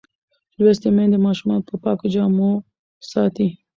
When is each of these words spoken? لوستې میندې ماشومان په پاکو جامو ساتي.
لوستې 0.59 0.89
میندې 0.95 1.19
ماشومان 1.27 1.59
په 1.67 1.73
پاکو 1.83 2.05
جامو 2.13 2.51
ساتي. 3.11 3.47